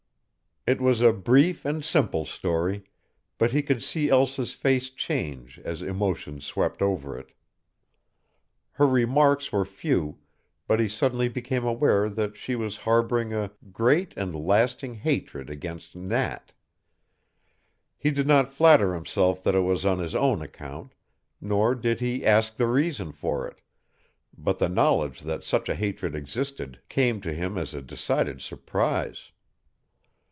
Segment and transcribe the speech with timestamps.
[0.67, 2.83] It was a brief and simple story,
[3.39, 7.31] but he could see Elsa's face change as emotions swept over it.
[8.73, 10.19] Her remarks were few,
[10.67, 15.95] but he suddenly became aware that she was harboring a great and lasting hatred against
[15.95, 16.53] Nat.
[17.97, 20.93] He did not flatter himself that it was on his own account,
[21.41, 23.61] nor did he ask the reason for it,
[24.37, 29.31] but the knowledge that such a hatred existed came to him as a decided surprise.